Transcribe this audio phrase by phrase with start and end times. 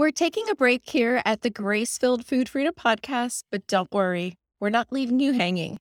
[0.00, 4.38] We're taking a break here at the Grace Filled Food Freedom Podcast, but don't worry,
[4.58, 5.76] we're not leaving you hanging.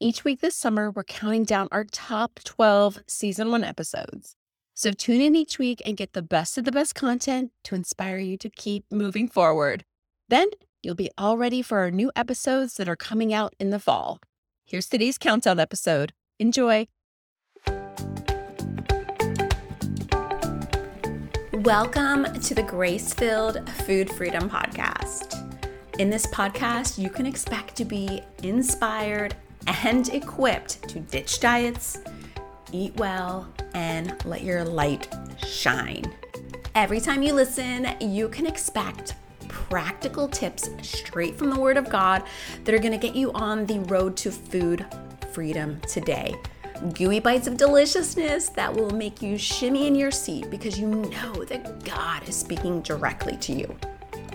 [0.00, 4.34] Each week this summer, we're counting down our top 12 season one episodes.
[4.72, 8.16] So tune in each week and get the best of the best content to inspire
[8.16, 9.84] you to keep moving forward.
[10.30, 10.48] Then
[10.82, 14.20] you'll be all ready for our new episodes that are coming out in the fall.
[14.64, 16.14] Here's today's countdown episode.
[16.38, 16.86] Enjoy.
[21.64, 25.60] Welcome to the Grace Filled Food Freedom Podcast.
[25.98, 29.36] In this podcast, you can expect to be inspired
[29.84, 31.98] and equipped to ditch diets,
[32.72, 35.14] eat well, and let your light
[35.46, 36.10] shine.
[36.74, 39.16] Every time you listen, you can expect
[39.46, 42.22] practical tips straight from the Word of God
[42.64, 44.86] that are going to get you on the road to food
[45.30, 46.34] freedom today
[46.94, 51.44] gooey bites of deliciousness that will make you shimmy in your seat because you know
[51.44, 53.76] that God is speaking directly to you.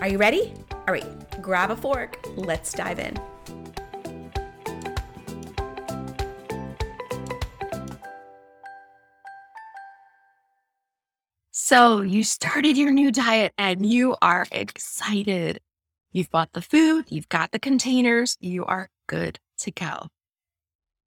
[0.00, 0.54] Are you ready?
[0.70, 2.24] All right, grab a fork.
[2.36, 3.18] Let's dive in.
[11.50, 15.60] So, you started your new diet and you are excited.
[16.12, 20.06] You've bought the food, you've got the containers, you are good to go.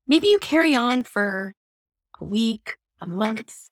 [0.10, 1.54] Maybe you carry on for
[2.20, 3.70] a week, a month,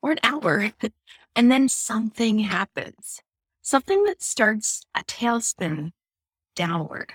[0.00, 0.70] or an hour,
[1.36, 3.20] and then something happens.
[3.62, 5.90] Something that starts a tailspin
[6.54, 7.14] downward.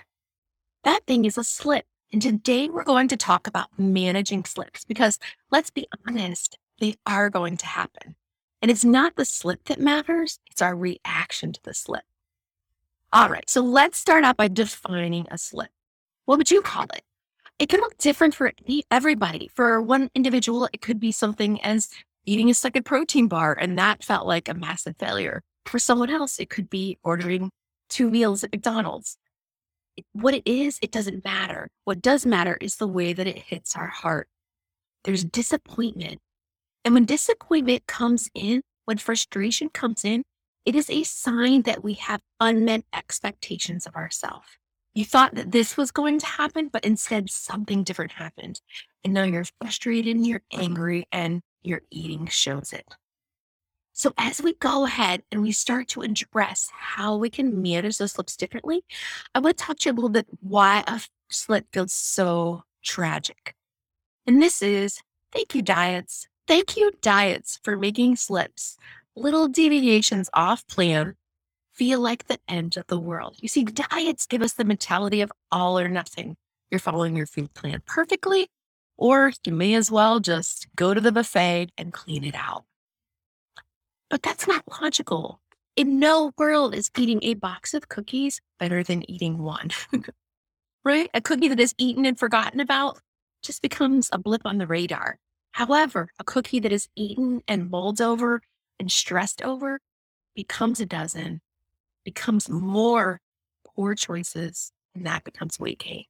[0.84, 1.86] That thing is a slip.
[2.12, 5.18] And today we're going to talk about managing slips because
[5.50, 8.16] let's be honest, they are going to happen.
[8.60, 12.04] And it's not the slip that matters, it's our reaction to the slip.
[13.14, 15.70] All right, so let's start out by defining a slip.
[16.26, 17.02] What would you call it?
[17.62, 18.50] It can look different for
[18.90, 19.48] everybody.
[19.54, 21.90] For one individual, it could be something as
[22.26, 25.42] eating a second protein bar, and that felt like a massive failure.
[25.66, 27.52] For someone else, it could be ordering
[27.88, 29.16] two meals at McDonald's.
[30.12, 31.68] What it is, it doesn't matter.
[31.84, 34.26] What does matter is the way that it hits our heart.
[35.04, 36.18] There's disappointment.
[36.84, 40.24] And when disappointment comes in, when frustration comes in,
[40.66, 44.48] it is a sign that we have unmet expectations of ourselves.
[44.94, 48.60] You thought that this was going to happen, but instead something different happened.
[49.04, 52.84] And now you're frustrated and you're angry and your eating shows it.
[53.94, 58.12] So as we go ahead and we start to address how we can manage those
[58.12, 58.84] slips differently,
[59.34, 63.54] I want to talk to you a little bit why a slip feels so tragic.
[64.26, 66.26] And this is thank you, diets.
[66.48, 68.76] Thank you, diets, for making slips,
[69.14, 71.16] little deviations off plan
[71.72, 73.36] feel like the end of the world.
[73.40, 76.36] You see, diets give us the mentality of all or nothing.
[76.70, 78.48] You're following your food plan perfectly,
[78.96, 82.64] or you may as well just go to the buffet and clean it out.
[84.10, 85.40] But that's not logical.
[85.74, 89.70] In no world is eating a box of cookies better than eating one.
[90.84, 91.08] right?
[91.14, 93.00] A cookie that is eaten and forgotten about
[93.42, 95.18] just becomes a blip on the radar.
[95.52, 98.42] However, a cookie that is eaten and mulled over
[98.78, 99.80] and stressed over
[100.34, 101.40] becomes a dozen
[102.04, 103.20] becomes more
[103.64, 106.04] poor choices, and that becomes weight gain.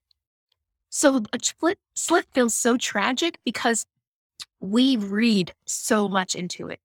[0.91, 3.87] So a split slip feels so tragic because
[4.61, 6.81] we read so much into it.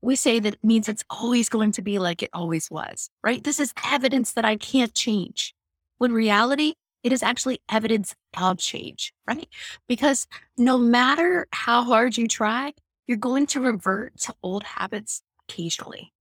[0.00, 3.42] We say that it means it's always going to be like it always was, right?
[3.42, 5.54] This is evidence that I can't change.
[5.98, 9.48] When reality, it is actually evidence of change, right?
[9.88, 10.26] Because
[10.56, 12.74] no matter how hard you try,
[13.06, 16.12] you're going to revert to old habits occasionally.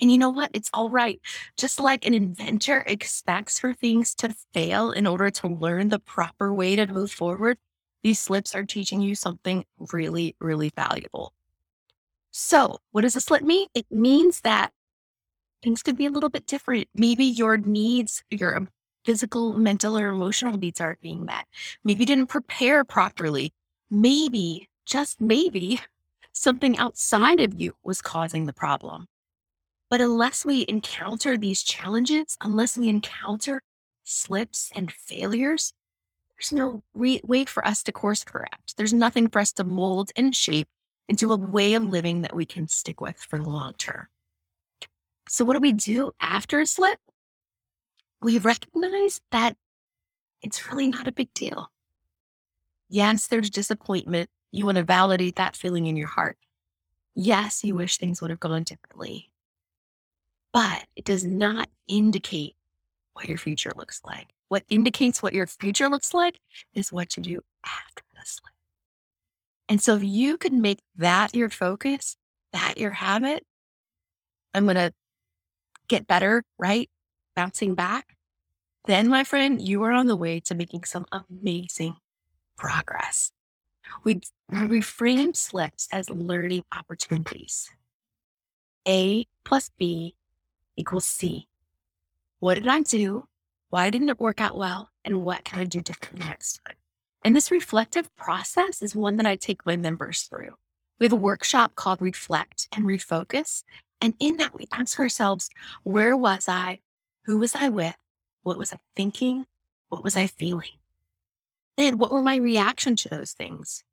[0.00, 0.50] And you know what?
[0.54, 1.20] It's all right.
[1.56, 6.54] Just like an inventor expects for things to fail in order to learn the proper
[6.54, 7.58] way to move forward,
[8.02, 11.32] these slips are teaching you something really, really valuable.
[12.30, 13.66] So, what does a slip mean?
[13.74, 14.72] It means that
[15.62, 16.88] things could be a little bit different.
[16.94, 18.68] Maybe your needs, your um,
[19.04, 21.46] physical, mental, or emotional needs aren't being met.
[21.82, 23.52] Maybe you didn't prepare properly.
[23.90, 25.80] Maybe, just maybe,
[26.32, 29.08] something outside of you was causing the problem.
[29.90, 33.62] But unless we encounter these challenges, unless we encounter
[34.04, 35.72] slips and failures,
[36.36, 38.76] there's no re- way for us to course correct.
[38.76, 40.68] There's nothing for us to mold and shape
[41.08, 44.08] into a way of living that we can stick with for the long term.
[45.28, 46.98] So, what do we do after a slip?
[48.20, 49.56] We recognize that
[50.42, 51.70] it's really not a big deal.
[52.90, 54.28] Yes, there's disappointment.
[54.52, 56.36] You want to validate that feeling in your heart.
[57.14, 59.30] Yes, you wish things would have gone differently
[60.52, 62.54] but it does not indicate
[63.12, 64.28] what your future looks like.
[64.48, 66.38] What indicates what your future looks like
[66.74, 68.52] is what you do after the slip.
[69.68, 72.16] And so if you can make that your focus,
[72.52, 73.44] that your habit,
[74.54, 74.92] I'm going to
[75.88, 76.88] get better, right?
[77.36, 78.16] Bouncing back.
[78.86, 81.96] Then, my friend, you are on the way to making some amazing
[82.56, 83.32] progress.
[84.04, 87.70] We reframe slips as learning opportunities.
[88.86, 90.14] A plus B
[90.78, 91.48] equals C.
[92.38, 93.26] What did I do?
[93.70, 94.90] Why didn't it work out well?
[95.04, 96.76] And what can I do differently next time?
[97.24, 100.54] And this reflective process is one that I take my members through.
[100.98, 103.64] We have a workshop called Reflect and Refocus.
[104.00, 105.50] And in that, we ask ourselves,
[105.82, 106.78] where was I?
[107.24, 107.96] Who was I with?
[108.42, 109.46] What was I thinking?
[109.88, 110.78] What was I feeling?
[111.76, 113.84] And what were my reaction to those things?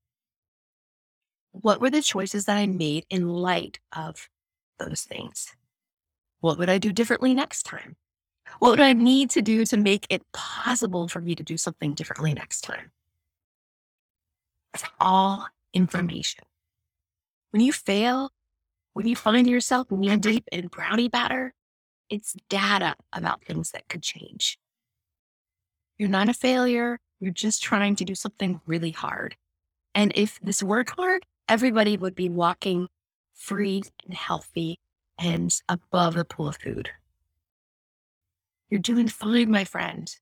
[1.51, 4.29] What were the choices that I made in light of
[4.79, 5.55] those things?
[6.45, 7.95] What would I do differently next time?
[8.59, 11.95] What would I need to do to make it possible for me to do something
[11.95, 12.91] differently next time?
[14.75, 16.43] It's all information.
[17.49, 18.29] When you fail,
[18.93, 21.55] when you find yourself knee deep in brownie batter,
[22.11, 24.59] it's data about things that could change.
[25.97, 26.99] You're not a failure.
[27.19, 29.35] You're just trying to do something really hard.
[29.95, 32.87] And if this worked hard, everybody would be walking
[33.33, 34.77] free and healthy
[35.17, 36.89] and above the pool of food.
[38.69, 40.13] You're doing fine, my friend.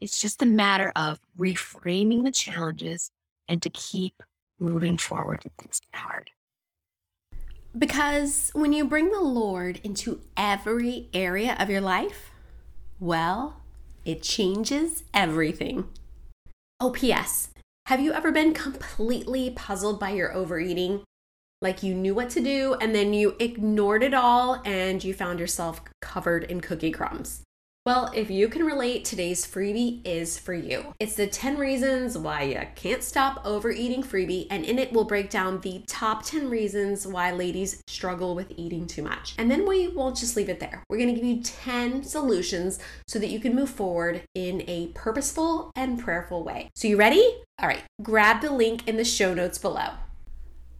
[0.00, 3.10] It's just a matter of reframing the challenges
[3.48, 4.22] and to keep
[4.58, 6.30] moving forward things get hard.
[7.76, 12.30] Because when you bring the Lord into every area of your life,
[12.98, 13.60] well,
[14.04, 15.88] it changes everything.
[16.80, 17.50] Oh, P.S.
[17.86, 21.04] Have you ever been completely puzzled by your overeating?
[21.62, 25.40] Like you knew what to do and then you ignored it all and you found
[25.40, 27.42] yourself covered in cookie crumbs.
[27.86, 30.92] Well, if you can relate, today's freebie is for you.
[30.98, 35.30] It's the 10 reasons why you can't stop overeating freebie, and in it we'll break
[35.30, 39.36] down the top 10 reasons why ladies struggle with eating too much.
[39.38, 40.82] And then we won't just leave it there.
[40.90, 45.70] We're gonna give you 10 solutions so that you can move forward in a purposeful
[45.76, 46.70] and prayerful way.
[46.74, 47.24] So, you ready?
[47.60, 49.90] All right, grab the link in the show notes below.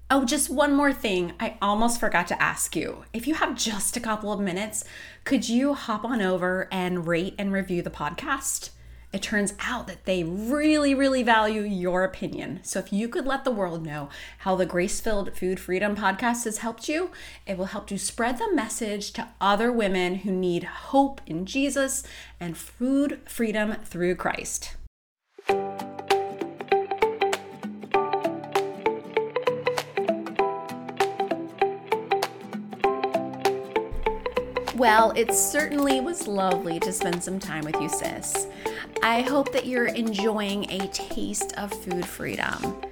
[0.08, 1.32] Oh, just one more thing.
[1.40, 3.04] I almost forgot to ask you.
[3.12, 4.84] If you have just a couple of minutes,
[5.24, 8.70] could you hop on over and rate and review the podcast?
[9.12, 12.60] It turns out that they really, really value your opinion.
[12.62, 14.08] So if you could let the world know
[14.38, 17.10] how the Grace Filled Food Freedom podcast has helped you,
[17.44, 22.04] it will help to spread the message to other women who need hope in Jesus
[22.38, 24.76] and food freedom through Christ.
[34.76, 38.46] Well, it certainly was lovely to spend some time with you, sis.
[39.02, 42.82] I hope that you're enjoying a taste of food freedom.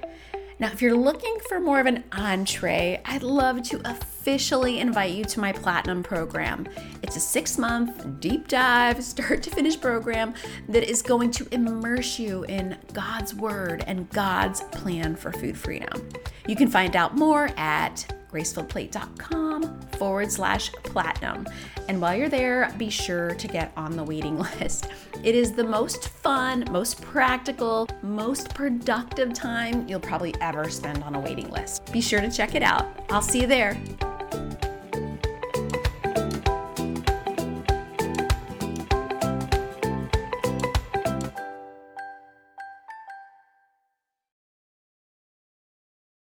[0.57, 5.25] Now, if you're looking for more of an entree, I'd love to officially invite you
[5.25, 6.67] to my Platinum program.
[7.03, 10.33] It's a six month, deep dive, start to finish program
[10.67, 16.09] that is going to immerse you in God's Word and God's plan for food freedom.
[16.47, 21.47] You can find out more at gracefilledplate.com forward slash platinum.
[21.87, 24.87] And while you're there, be sure to get on the waiting list.
[25.23, 31.15] It is the most fun, most practical, most productive time you'll probably ever spend on
[31.15, 31.91] a waiting list.
[31.91, 33.05] Be sure to check it out.
[33.09, 33.77] I'll see you there.